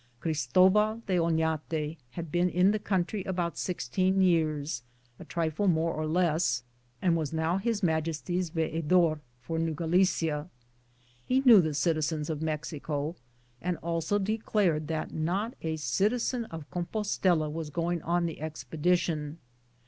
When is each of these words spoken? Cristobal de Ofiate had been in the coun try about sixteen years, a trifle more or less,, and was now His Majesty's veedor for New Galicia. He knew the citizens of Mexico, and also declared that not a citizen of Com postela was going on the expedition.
Cristobal 0.19 1.03
de 1.05 1.17
Ofiate 1.19 1.95
had 2.13 2.31
been 2.31 2.49
in 2.49 2.71
the 2.71 2.79
coun 2.79 3.05
try 3.05 3.21
about 3.27 3.55
sixteen 3.55 4.19
years, 4.19 4.81
a 5.19 5.23
trifle 5.25 5.67
more 5.67 5.93
or 5.93 6.07
less,, 6.07 6.63
and 7.03 7.15
was 7.15 7.31
now 7.31 7.57
His 7.59 7.83
Majesty's 7.83 8.49
veedor 8.49 9.19
for 9.43 9.59
New 9.59 9.75
Galicia. 9.75 10.49
He 11.23 11.41
knew 11.41 11.61
the 11.61 11.75
citizens 11.75 12.31
of 12.31 12.41
Mexico, 12.41 13.15
and 13.61 13.77
also 13.83 14.17
declared 14.17 14.87
that 14.87 15.13
not 15.13 15.53
a 15.61 15.75
citizen 15.75 16.45
of 16.45 16.67
Com 16.71 16.87
postela 16.91 17.51
was 17.51 17.69
going 17.69 18.01
on 18.01 18.25
the 18.25 18.41
expedition. 18.41 19.37